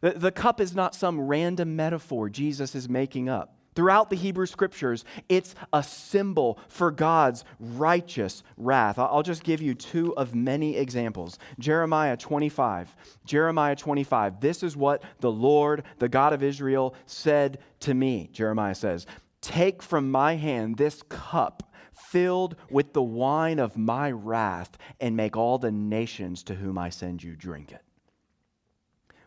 [0.00, 3.56] The, the cup is not some random metaphor Jesus is making up.
[3.76, 8.98] Throughout the Hebrew scriptures, it's a symbol for God's righteous wrath.
[8.98, 11.38] I'll just give you two of many examples.
[11.58, 12.94] Jeremiah 25.
[13.24, 14.40] Jeremiah 25.
[14.40, 18.28] This is what the Lord, the God of Israel, said to me.
[18.32, 19.06] Jeremiah says,
[19.40, 25.36] Take from my hand this cup filled with the wine of my wrath, and make
[25.36, 27.82] all the nations to whom I send you drink it.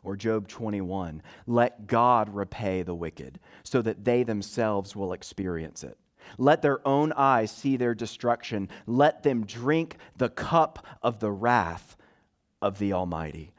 [0.03, 5.97] Or Job 21 let God repay the wicked, so that they themselves will experience it.
[6.37, 8.69] Let their own eyes see their destruction.
[8.85, 11.97] Let them drink the cup of the wrath
[12.61, 13.51] of the Almighty.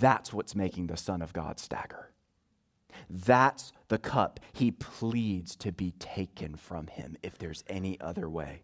[0.00, 2.10] That's what's making the Son of God stagger.
[3.08, 8.62] That's the cup he pleads to be taken from him if there's any other way.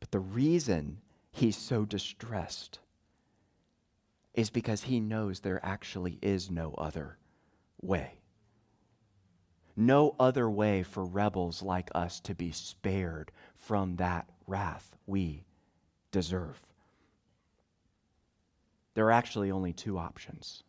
[0.00, 0.98] But the reason
[1.32, 2.80] he's so distressed
[4.38, 7.18] is because he knows there actually is no other
[7.82, 8.20] way.
[9.74, 15.44] No other way for rebels like us to be spared from that wrath we
[16.12, 16.62] deserve.
[18.94, 20.62] There are actually only two options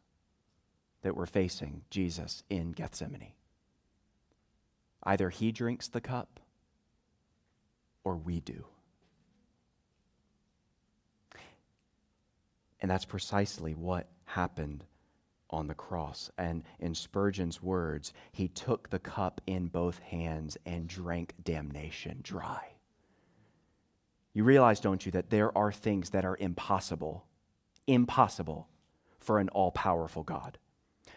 [1.03, 3.33] that we're facing Jesus in Gethsemane.
[5.03, 6.39] Either he drinks the cup
[8.03, 8.65] or we do.
[12.81, 14.85] And that's precisely what happened
[15.49, 16.29] on the cross.
[16.37, 22.73] And in Spurgeon's words, he took the cup in both hands and drank damnation dry.
[24.33, 27.25] You realize, don't you, that there are things that are impossible,
[27.87, 28.69] impossible
[29.19, 30.59] for an all powerful God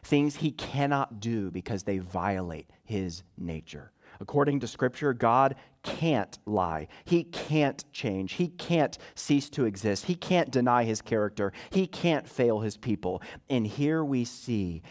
[0.02, 3.92] things he cannot do because they violate his nature.
[4.20, 6.88] According to Scripture, God can't lie.
[7.04, 8.34] He can't change.
[8.34, 10.06] He can't cease to exist.
[10.06, 11.52] He can't deny his character.
[11.70, 13.22] He can't fail his people.
[13.50, 14.82] And here we see,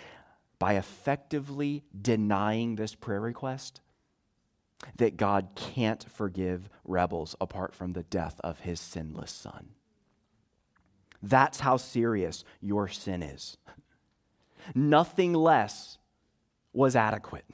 [0.59, 3.81] by effectively denying this prayer request,
[4.97, 9.69] that God can't forgive rebels apart from the death of his sinless son.
[11.23, 13.57] That's how serious your sin is.
[14.73, 15.99] Nothing less
[16.73, 17.45] was adequate.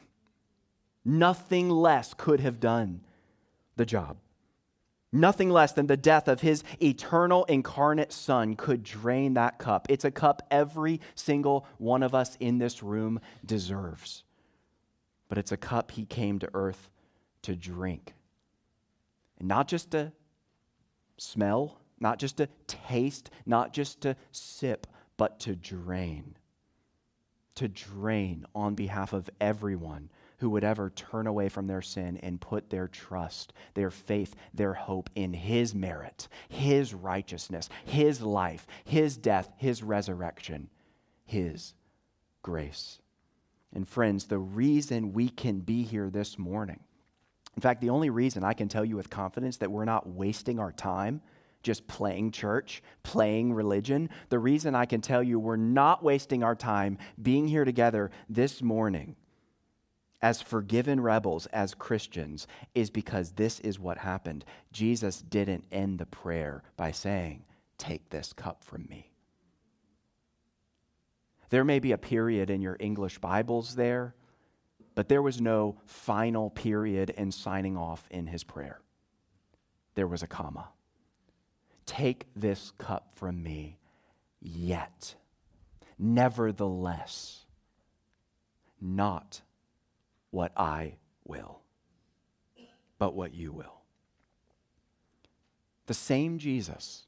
[1.03, 3.01] Nothing less could have done
[3.77, 4.17] the job.
[5.11, 9.87] Nothing less than the death of his eternal incarnate son could drain that cup.
[9.89, 14.23] It's a cup every single one of us in this room deserves.
[15.29, 16.89] But it's a cup he came to earth
[17.43, 18.15] to drink.
[19.39, 20.11] And not just to
[21.17, 26.35] smell, not just to taste, not just to sip, but to drain
[27.57, 30.09] to drain on behalf of everyone
[30.39, 34.73] who would ever turn away from their sin and put their trust, their faith, their
[34.73, 40.69] hope in His merit, His righteousness, His life, His death, His resurrection,
[41.25, 41.73] His
[42.41, 42.99] grace.
[43.73, 46.79] And friends, the reason we can be here this morning,
[47.55, 50.59] in fact, the only reason I can tell you with confidence that we're not wasting
[50.59, 51.21] our time
[51.63, 54.09] just playing church, playing religion.
[54.29, 58.61] The reason I can tell you we're not wasting our time being here together this
[58.61, 59.15] morning
[60.21, 64.45] as forgiven rebels, as Christians, is because this is what happened.
[64.71, 67.43] Jesus didn't end the prayer by saying,
[67.77, 69.11] Take this cup from me.
[71.49, 74.15] There may be a period in your English Bibles there,
[74.95, 78.81] but there was no final period and signing off in his prayer.
[79.93, 80.69] There was a comma.
[81.85, 83.77] Take this cup from me,
[84.41, 85.15] yet,
[85.97, 87.45] nevertheless,
[88.81, 89.41] not
[90.31, 91.61] what I will,
[92.97, 93.81] but what you will.
[95.85, 97.07] The same Jesus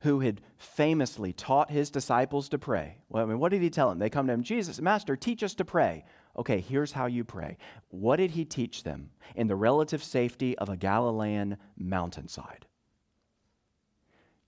[0.00, 2.98] who had famously taught his disciples to pray.
[3.08, 3.98] Well, I mean, what did he tell them?
[3.98, 6.04] They come to him, Jesus, Master, teach us to pray.
[6.36, 7.56] Okay, here's how you pray.
[7.88, 12.66] What did he teach them in the relative safety of a Galilean mountainside?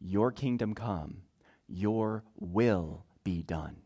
[0.01, 1.23] Your kingdom come,
[1.67, 3.79] your will be done.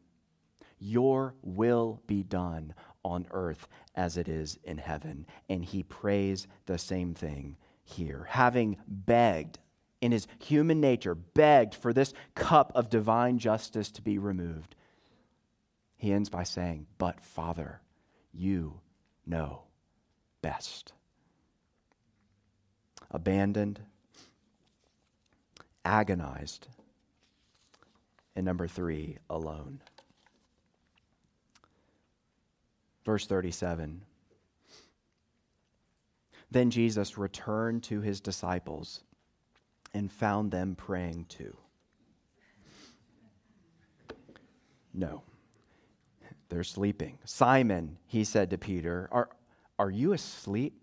[0.78, 5.26] Your will be done on earth as it is in heaven.
[5.48, 8.26] And he prays the same thing here.
[8.30, 9.58] Having begged
[10.00, 14.74] in his human nature, begged for this cup of divine justice to be removed,
[15.96, 17.80] he ends by saying, But Father,
[18.32, 18.80] you
[19.24, 19.62] know
[20.42, 20.92] best.
[23.10, 23.80] Abandoned,
[25.84, 26.66] agonized,
[28.34, 29.80] and number three, alone.
[33.04, 34.02] Verse 37.
[36.50, 39.02] Then Jesus returned to his disciples
[39.94, 41.56] and found them praying too.
[44.94, 45.22] No,
[46.48, 47.18] they're sleeping.
[47.24, 49.30] Simon, he said to Peter, Are,
[49.78, 50.74] are you asleep?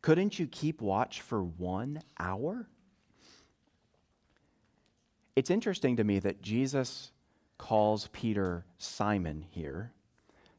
[0.00, 2.68] Couldn't you keep watch for one hour?
[5.36, 7.10] It's interesting to me that Jesus
[7.58, 9.93] calls Peter Simon here.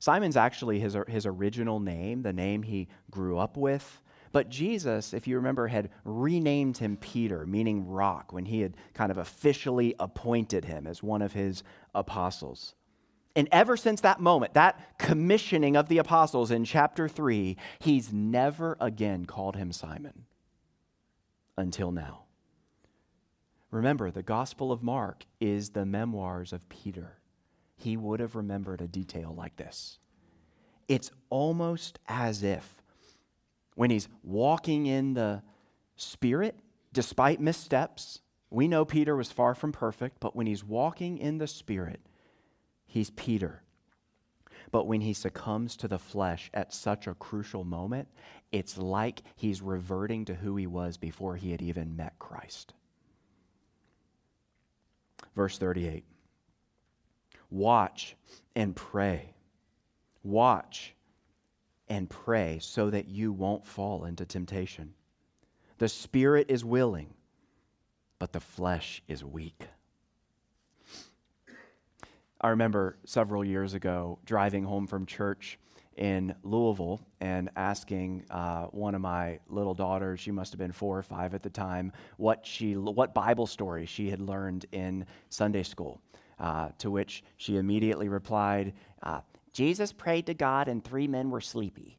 [0.06, 4.04] Simon's actually his, his original name, the name he grew up with.
[4.32, 9.10] But Jesus, if you remember, had renamed him Peter, meaning rock, when he had kind
[9.10, 11.64] of officially appointed him as one of his
[11.96, 12.76] apostles.
[13.36, 18.78] And ever since that moment, that commissioning of the apostles in chapter 3, he's never
[18.80, 20.26] again called him Simon
[21.58, 22.26] until now.
[23.72, 27.18] Remember, the Gospel of Mark is the memoirs of Peter.
[27.76, 30.00] He would have remembered a detail like this.
[30.88, 32.82] It's almost as if
[33.76, 35.44] when he's walking in the
[35.96, 36.60] Spirit,
[36.94, 38.22] despite missteps.
[38.50, 42.00] We know Peter was far from perfect, but when he's walking in the Spirit,
[42.86, 43.64] he's Peter.
[44.72, 48.08] But when he succumbs to the flesh at such a crucial moment,
[48.52, 52.74] it's like he's reverting to who he was before he had even met Christ.
[55.36, 56.06] Verse 38
[57.56, 58.18] Watch
[58.54, 59.34] and pray.
[60.24, 60.94] Watch
[61.88, 64.94] and pray so that you won't fall into temptation.
[65.78, 67.14] The spirit is willing,
[68.20, 69.70] but the flesh is weak.
[72.42, 75.58] I remember several years ago driving home from church
[75.96, 80.98] in Louisville and asking uh, one of my little daughters, she must have been four
[80.98, 85.64] or five at the time, what, she, what Bible story she had learned in Sunday
[85.64, 86.02] school.
[86.38, 89.22] Uh, to which she immediately replied, uh,
[89.54, 91.98] Jesus prayed to God and three men were sleepy.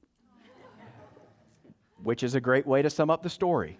[2.02, 3.78] Which is a great way to sum up the story.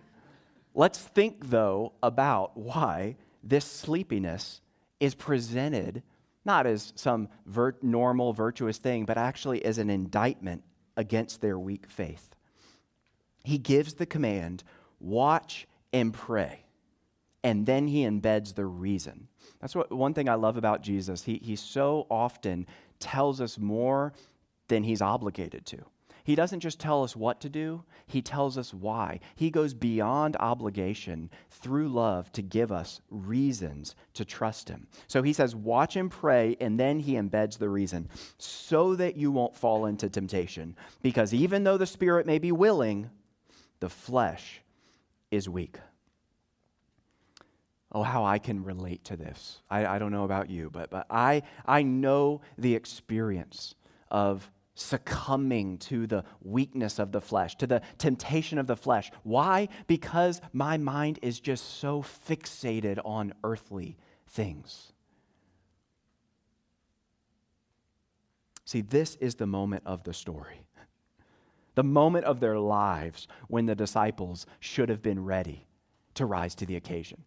[0.75, 4.63] Let's think, though, about why this sleepiness
[4.99, 6.03] is presented
[6.47, 10.63] not as some vir- normal, virtuous thing, but actually as an indictment
[10.97, 12.35] against their weak faith.
[13.43, 14.63] He gives the command
[15.01, 16.65] watch and pray.
[17.43, 19.29] And then he embeds the reason.
[19.61, 21.23] That's what one thing I love about Jesus.
[21.23, 22.67] He, he so often
[22.99, 24.13] tells us more
[24.69, 25.79] than he's obligated to.
[26.27, 29.21] He doesn't just tell us what to do, he tells us why.
[29.37, 34.89] He goes beyond obligation through love to give us reasons to trust him.
[35.07, 39.31] So he says, Watch and pray, and then he embeds the reason so that you
[39.31, 40.75] won't fall into temptation.
[41.01, 43.09] Because even though the spirit may be willing,
[43.79, 44.63] the flesh
[45.31, 45.79] is weak.
[47.97, 49.63] Oh, how I can relate to this.
[49.71, 53.75] I, I don't know about you, but, but I, I know the experience
[54.11, 59.11] of succumbing to the weakness of the flesh, to the temptation of the flesh.
[59.23, 59.71] Why?
[59.87, 64.93] Because my mind is just so fixated on earthly things.
[68.67, 70.67] See, this is the moment of the story.
[71.77, 75.67] The moment of their lives when the disciples should have been ready
[76.13, 77.25] to rise to the occasion.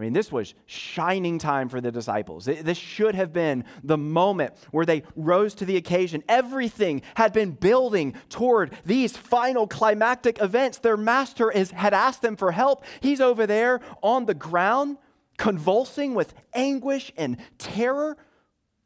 [0.00, 2.46] I mean, this was shining time for the disciples.
[2.46, 6.24] This should have been the moment where they rose to the occasion.
[6.26, 10.78] Everything had been building toward these final climactic events.
[10.78, 12.82] Their master is, had asked them for help.
[13.00, 14.96] He's over there on the ground,
[15.36, 18.16] convulsing with anguish and terror,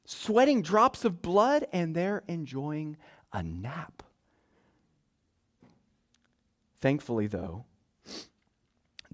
[0.05, 2.97] sweating drops of blood, and they're enjoying
[3.33, 4.03] a nap.
[6.81, 7.67] Thankfully, though,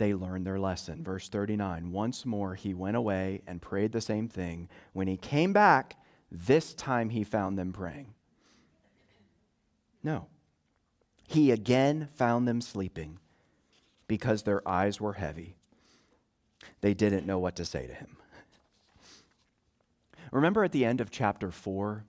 [0.01, 1.05] they learned their lesson.
[1.05, 4.69] Verse 39 Once more he went away and prayed the same thing.
[4.95, 5.97] When he came back,
[6.33, 8.15] this time he found them praying.
[10.03, 10.27] No.
[11.29, 13.19] He again found them sleeping
[14.09, 15.57] because their eyes were heavy.
[16.81, 18.17] They didn't know what to say to him.
[20.33, 22.05] Remember at the end of chapter 4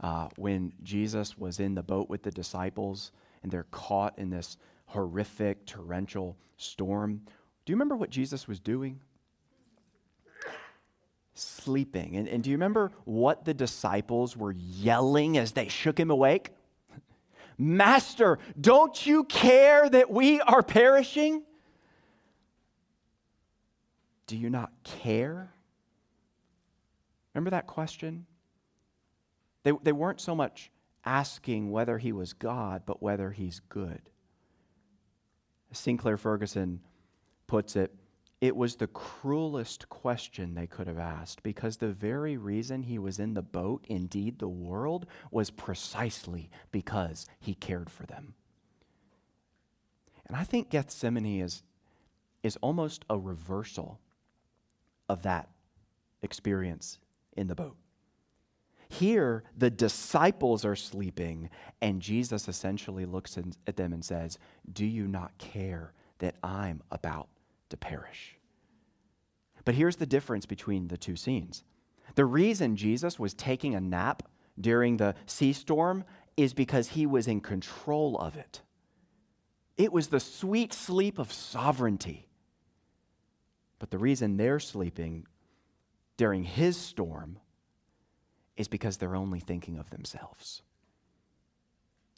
[0.00, 3.10] uh, when Jesus was in the boat with the disciples
[3.42, 4.56] and they're caught in this
[4.86, 7.22] horrific torrential storm?
[7.64, 9.00] Do you remember what Jesus was doing?
[11.34, 12.16] Sleeping.
[12.16, 16.50] And, and do you remember what the disciples were yelling as they shook him awake?
[17.56, 21.42] Master, don't you care that we are perishing?
[24.26, 25.52] Do you not care?
[27.32, 28.26] Remember that question?
[29.62, 30.70] They, they weren't so much
[31.04, 34.00] asking whether he was God, but whether he's good.
[35.74, 36.80] Sinclair Ferguson
[37.46, 37.94] puts it,
[38.40, 43.18] it was the cruelest question they could have asked because the very reason he was
[43.18, 48.34] in the boat, indeed the world, was precisely because he cared for them.
[50.26, 51.62] And I think Gethsemane is,
[52.42, 54.00] is almost a reversal
[55.08, 55.48] of that
[56.22, 56.98] experience
[57.36, 57.76] in the boat.
[58.98, 63.36] Here, the disciples are sleeping, and Jesus essentially looks
[63.66, 64.38] at them and says,
[64.72, 67.28] Do you not care that I'm about
[67.70, 68.36] to perish?
[69.64, 71.64] But here's the difference between the two scenes.
[72.14, 74.22] The reason Jesus was taking a nap
[74.60, 76.04] during the sea storm
[76.36, 78.60] is because he was in control of it.
[79.76, 82.28] It was the sweet sleep of sovereignty.
[83.80, 85.26] But the reason they're sleeping
[86.16, 87.40] during his storm
[88.56, 90.62] is because they're only thinking of themselves.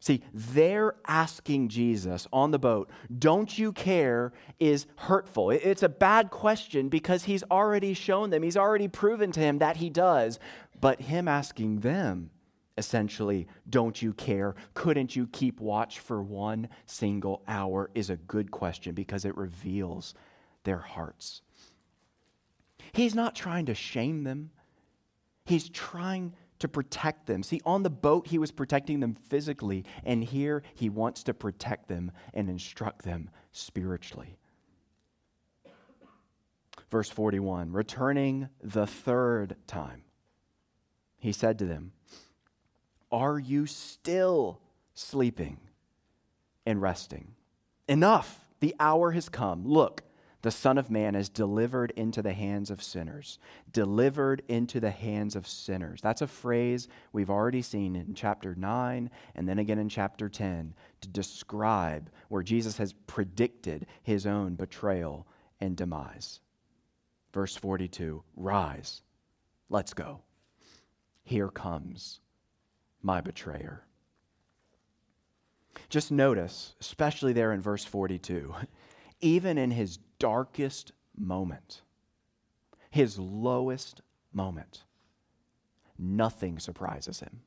[0.01, 5.51] See, they're asking Jesus on the boat, don't you care, is hurtful.
[5.51, 9.76] It's a bad question because he's already shown them, he's already proven to him that
[9.76, 10.39] he does.
[10.80, 12.30] But him asking them,
[12.78, 18.51] essentially, don't you care, couldn't you keep watch for one single hour, is a good
[18.51, 20.14] question because it reveals
[20.64, 21.41] their hearts.
[22.93, 24.51] He's not trying to shame them.
[25.47, 27.42] He's trying to protect them.
[27.42, 31.88] See, on the boat, he was protecting them physically, and here he wants to protect
[31.88, 34.38] them and instruct them spiritually.
[36.90, 40.03] Verse 41 Returning the third time,
[41.18, 41.92] he said to them,
[43.12, 44.61] Are you still
[44.94, 45.59] sleeping
[46.64, 47.34] and resting?
[47.88, 49.64] Enough, the hour has come.
[49.64, 50.03] Look,
[50.47, 53.40] the Son of Man is delivered into the hands of sinners.
[53.72, 56.01] Delivered into the hands of sinners.
[56.01, 60.72] That's a phrase we've already seen in chapter 9 and then again in chapter 10
[61.01, 65.26] to describe where Jesus has predicted his own betrayal
[65.61, 66.38] and demise.
[67.32, 69.03] Verse 42 Rise,
[69.68, 70.20] let's go.
[71.24, 72.20] Here comes
[73.03, 73.82] my betrayer.
[75.88, 78.55] Just notice, especially there in verse 42,
[79.20, 81.82] even in his darkest moment,
[82.90, 84.00] his lowest
[84.32, 84.84] moment,
[85.98, 87.40] nothing surprises him.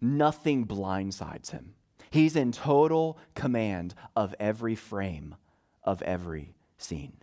[0.00, 1.74] Nothing blindsides him.
[2.10, 5.34] He's in total command of every frame
[5.82, 7.14] of every scene.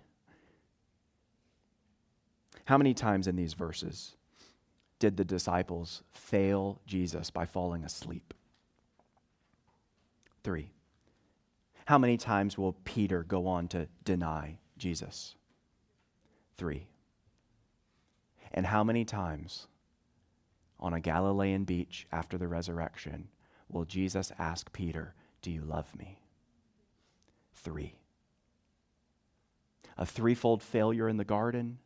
[2.66, 4.16] How many times in these verses
[5.00, 8.34] did the disciples fail Jesus by falling asleep?
[10.44, 10.72] Three.
[11.90, 15.34] How many times will Peter go on to deny Jesus?
[16.56, 16.86] Three.
[18.52, 19.66] And how many times
[20.80, 23.30] on a Galilean beach after the resurrection
[23.70, 26.20] will Jesus ask Peter, Do you love me?
[27.56, 27.96] Three.
[29.98, 31.80] A threefold failure in the garden,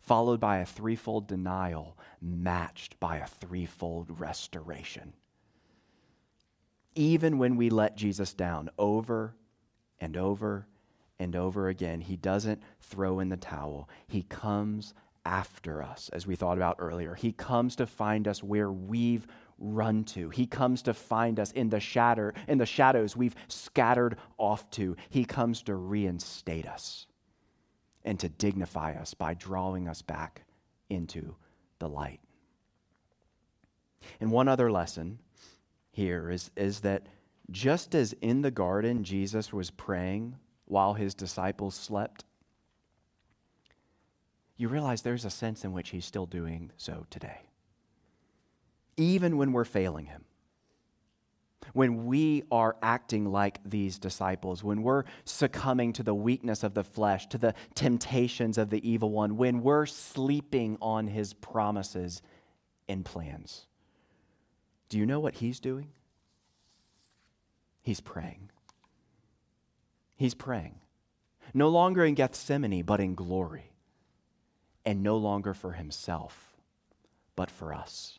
[0.00, 5.12] followed by a threefold denial, matched by a threefold restoration
[6.94, 9.34] even when we let Jesus down over
[10.00, 10.66] and over
[11.18, 13.88] and over again, he doesn't throw in the towel.
[14.08, 17.14] He comes after us, as we thought about earlier.
[17.14, 19.26] He comes to find us where we've
[19.58, 20.30] run to.
[20.30, 24.96] He comes to find us in the shadow, in the shadows we've scattered off to.
[25.10, 27.06] He comes to reinstate us
[28.04, 30.42] and to dignify us by drawing us back
[30.90, 31.36] into
[31.78, 32.20] the light.
[34.20, 35.20] And one other lesson
[35.92, 37.06] here is, is that
[37.50, 42.24] just as in the garden Jesus was praying while his disciples slept,
[44.56, 47.42] you realize there's a sense in which he's still doing so today.
[48.96, 50.24] Even when we're failing him,
[51.72, 56.84] when we are acting like these disciples, when we're succumbing to the weakness of the
[56.84, 62.22] flesh, to the temptations of the evil one, when we're sleeping on his promises
[62.88, 63.66] and plans.
[64.92, 65.88] Do you know what he's doing?
[67.80, 68.50] He's praying.
[70.16, 70.80] He's praying.
[71.54, 73.72] No longer in Gethsemane, but in glory.
[74.84, 76.58] And no longer for himself,
[77.36, 78.18] but for us.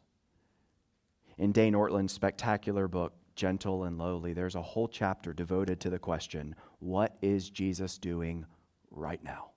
[1.38, 6.00] In Dane Ortlund's spectacular book, Gentle and Lowly, there's a whole chapter devoted to the
[6.00, 8.48] question what is Jesus doing
[8.90, 9.52] right now?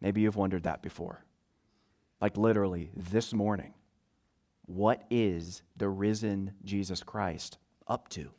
[0.00, 1.24] Maybe you've wondered that before.
[2.20, 3.74] Like literally this morning,
[4.66, 8.30] what is the risen Jesus Christ up to?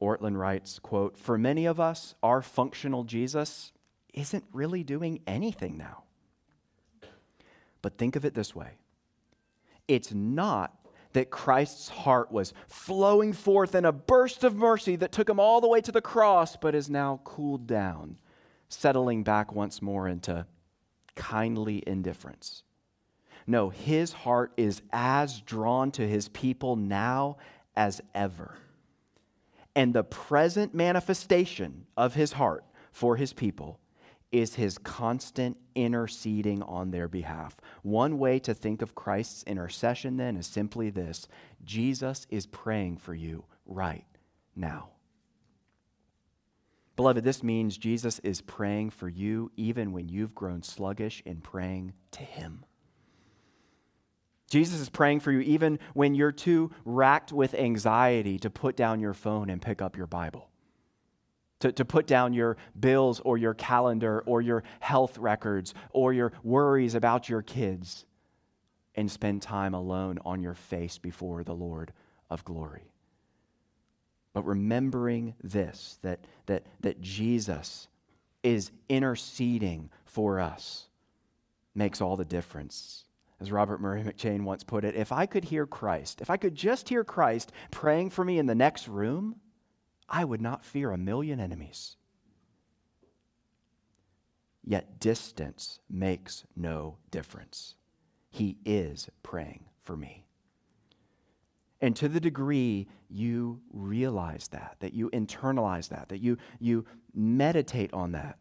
[0.00, 3.72] Ortlund writes, quote, For many of us, our functional Jesus
[4.12, 6.04] isn't really doing anything now.
[7.80, 8.72] But think of it this way
[9.88, 10.74] it's not
[11.12, 15.62] that Christ's heart was flowing forth in a burst of mercy that took him all
[15.62, 18.18] the way to the cross, but is now cooled down,
[18.68, 20.44] settling back once more into
[21.14, 22.64] kindly indifference.
[23.46, 27.36] No, his heart is as drawn to his people now
[27.76, 28.56] as ever.
[29.74, 33.78] And the present manifestation of his heart for his people
[34.32, 37.56] is his constant interceding on their behalf.
[37.82, 41.28] One way to think of Christ's intercession then is simply this
[41.64, 44.04] Jesus is praying for you right
[44.54, 44.90] now.
[46.96, 51.92] Beloved, this means Jesus is praying for you even when you've grown sluggish in praying
[52.12, 52.64] to him.
[54.48, 59.00] Jesus is praying for you even when you're too racked with anxiety to put down
[59.00, 60.48] your phone and pick up your Bible
[61.60, 66.32] to, to put down your bills or your calendar or your health records or your
[66.42, 68.04] worries about your kids
[68.94, 71.92] and spend time alone on your face before the Lord
[72.30, 72.90] of glory.
[74.32, 77.88] But remembering this, that, that, that Jesus
[78.42, 80.88] is interceding for us,
[81.74, 83.05] makes all the difference.
[83.40, 86.54] As Robert Murray McCheyne once put it, if I could hear Christ, if I could
[86.54, 89.36] just hear Christ praying for me in the next room,
[90.08, 91.96] I would not fear a million enemies.
[94.64, 97.74] Yet distance makes no difference.
[98.30, 100.26] He is praying for me.
[101.80, 106.84] And to the degree you realize that, that you internalize that, that you, you
[107.14, 108.38] meditate on that,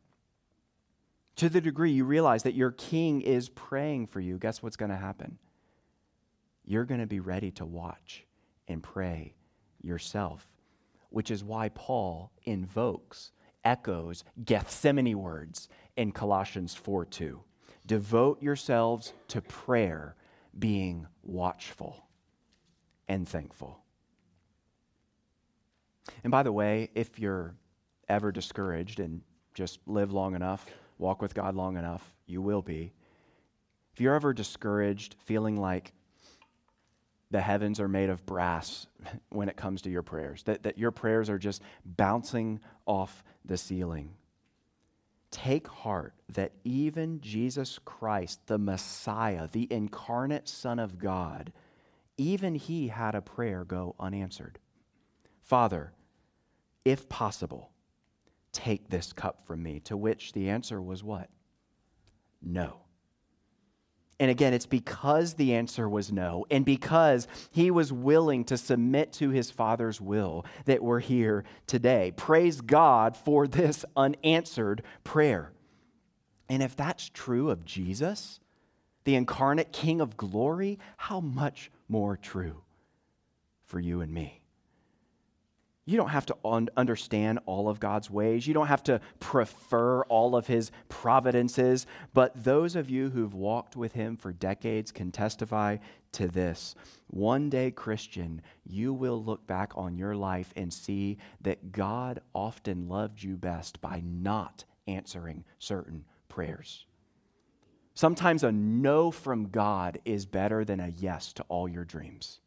[1.37, 4.91] to the degree you realize that your king is praying for you, guess what's going
[4.91, 5.37] to happen?
[6.63, 8.25] You're going to be ready to watch
[8.67, 9.35] and pray
[9.81, 10.47] yourself
[11.15, 13.31] which is why Paul invokes,
[13.63, 17.41] echoes Gethsemane words in Colossians 4 2.
[17.85, 20.17] Devote yourselves to prayer,
[20.59, 22.05] being watchful
[23.07, 23.79] and thankful.
[26.21, 27.55] And by the way, if you're
[28.09, 29.21] ever discouraged and
[29.53, 32.93] just live long enough, walk with God long enough, you will be.
[33.93, 35.93] If you're ever discouraged, feeling like
[37.31, 38.87] the heavens are made of brass
[39.29, 43.57] when it comes to your prayers, that, that your prayers are just bouncing off the
[43.57, 44.13] ceiling.
[45.31, 51.51] Take heart that even Jesus Christ, the Messiah, the incarnate Son of God,
[52.17, 54.59] even he had a prayer go unanswered.
[55.41, 55.91] Father,
[56.85, 57.71] if possible,
[58.55, 59.81] take this cup from me.
[59.81, 61.29] To which the answer was what?
[62.41, 62.79] No.
[64.17, 69.11] And again, it's because the answer was no, and because he was willing to submit
[69.13, 72.13] to his Father's will that we're here today.
[72.15, 75.51] Praise God for this unanswered prayer.
[76.47, 78.39] And if that's true of Jesus,
[79.03, 82.61] the incarnate King of glory, how much more true
[83.65, 84.44] for you and me?
[85.87, 88.47] You don't have to un- understand all of God's ways.
[88.47, 91.85] You don't have to prefer all of his providences.
[92.13, 95.77] But those of you who've walked with him for decades can testify
[96.13, 96.73] to this.
[97.07, 102.87] One day, Christian, you will look back on your life and see that God often
[102.87, 106.85] loved you best by not answering certain prayers.
[107.93, 112.39] Sometimes a no from God is better than a yes to all your dreams.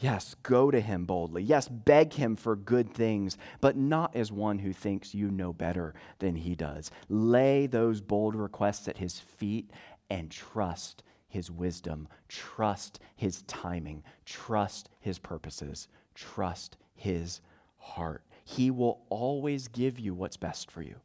[0.00, 1.42] Yes, go to him boldly.
[1.42, 5.92] Yes, beg him for good things, but not as one who thinks you know better
[6.20, 6.92] than he does.
[7.08, 9.72] Lay those bold requests at his feet
[10.08, 17.40] and trust his wisdom, trust his timing, trust his purposes, trust his
[17.76, 18.22] heart.
[18.44, 20.96] He will always give you what's best for you.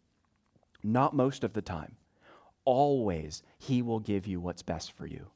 [0.84, 1.96] Not most of the time.
[2.64, 5.32] Always, he will give you what's best for you,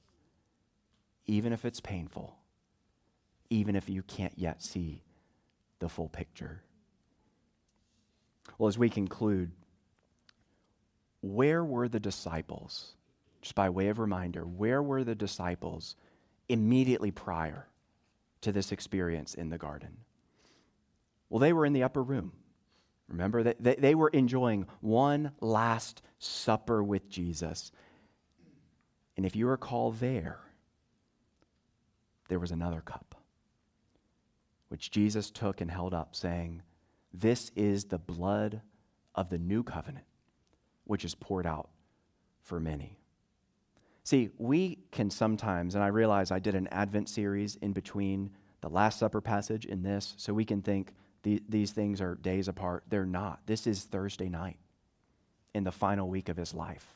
[1.26, 2.38] even if it's painful
[3.50, 5.04] even if you can't yet see
[5.80, 6.62] the full picture.
[8.58, 9.52] Well, as we conclude,
[11.22, 12.94] where were the disciples?
[13.42, 15.96] Just by way of reminder, where were the disciples
[16.50, 17.68] immediately prior
[18.42, 19.98] to this experience in the garden?
[21.30, 22.32] Well, they were in the upper room.
[23.08, 27.72] Remember, that they, they were enjoying one last supper with Jesus.
[29.16, 30.40] And if you recall there,
[32.28, 33.16] there was another cup,
[34.70, 36.62] which Jesus took and held up, saying,
[37.14, 38.62] This is the blood
[39.16, 40.06] of the new covenant,
[40.86, 41.70] which is poured out
[42.42, 42.98] for many.
[44.04, 48.30] See, we can sometimes, and I realize I did an Advent series in between
[48.62, 50.94] the Last Supper passage and this, so we can think
[51.24, 52.84] the, these things are days apart.
[52.90, 53.42] They're not.
[53.46, 54.58] This is Thursday night
[55.54, 56.96] in the final week of his life.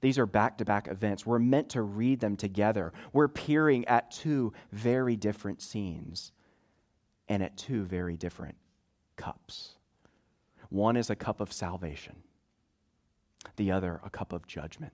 [0.00, 1.24] These are back to back events.
[1.24, 2.92] We're meant to read them together.
[3.12, 6.32] We're peering at two very different scenes
[7.32, 8.56] and at two very different
[9.16, 9.76] cups.
[10.68, 12.16] One is a cup of salvation,
[13.56, 14.92] the other, a cup of judgment.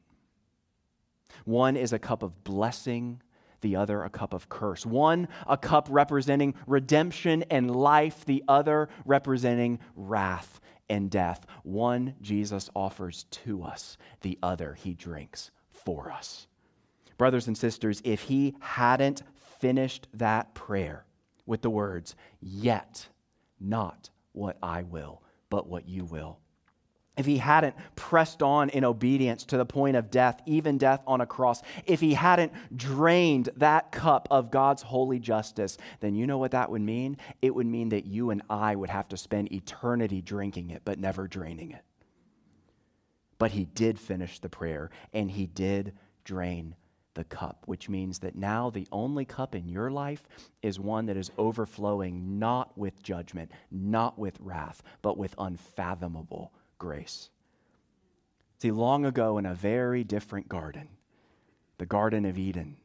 [1.44, 3.20] One is a cup of blessing,
[3.60, 4.86] the other a cup of curse.
[4.86, 11.44] One, a cup representing redemption and life, the other representing wrath and death.
[11.64, 16.46] One Jesus offers to us, the other he drinks for us.
[17.16, 19.24] Brothers and sisters, if he hadn't
[19.58, 21.04] finished that prayer
[21.48, 23.08] with the words, Yet
[23.58, 26.38] not what I will, but what you will,
[27.18, 31.20] if he hadn't pressed on in obedience to the point of death, even death on
[31.20, 36.38] a cross, if he hadn't drained that cup of God's holy justice, then you know
[36.38, 37.16] what that would mean?
[37.42, 41.00] It would mean that you and I would have to spend eternity drinking it, but
[41.00, 41.82] never draining it.
[43.38, 46.76] But he did finish the prayer, and he did drain
[47.18, 50.28] the cup, which means that now the only cup in your life
[50.62, 57.28] is one that is overflowing not with judgment, not with wrath, but with unfathomable grace.
[58.58, 60.90] See, long ago in a very different garden,
[61.78, 62.76] the Garden of Eden,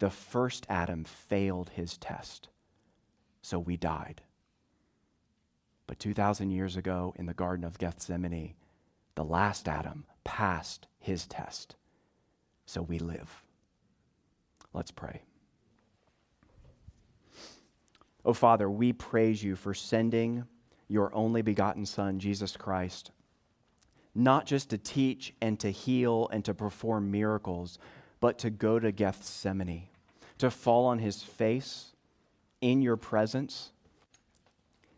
[0.00, 2.48] the first Adam failed his test,
[3.40, 4.22] so we died.
[5.86, 8.54] But 2,000 years ago in the Garden of Gethsemane,
[9.14, 11.76] the last Adam passed his test,
[12.66, 13.42] so we live.
[14.72, 15.22] Let's pray.
[18.24, 20.44] Oh, Father, we praise you for sending
[20.88, 23.10] your only begotten Son, Jesus Christ,
[24.14, 27.78] not just to teach and to heal and to perform miracles,
[28.20, 29.88] but to go to Gethsemane,
[30.38, 31.92] to fall on his face
[32.60, 33.72] in your presence.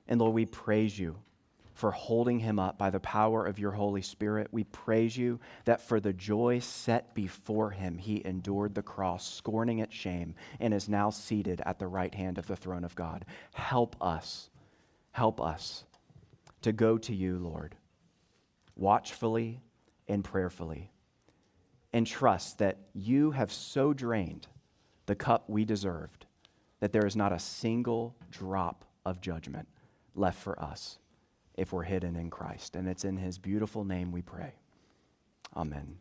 [0.07, 1.17] And Lord, we praise you
[1.75, 4.49] for holding him up by the power of your Holy Spirit.
[4.51, 9.81] We praise you that for the joy set before him, he endured the cross, scorning
[9.81, 13.27] its shame, and is now seated at the right hand of the throne of God.
[13.53, 14.51] Help us
[15.15, 15.85] Help us
[16.63, 17.77] to go to you, Lord,
[18.75, 19.63] watchfully
[20.09, 20.91] and prayerfully,
[21.93, 24.49] and trust that you have so drained
[25.07, 26.27] the cup we deserved
[26.81, 29.69] that there is not a single drop of judgment
[30.17, 30.99] left for us
[31.57, 32.77] if we're hidden in Christ.
[32.77, 34.55] And it's in his beautiful name we pray.
[35.57, 35.97] Amen.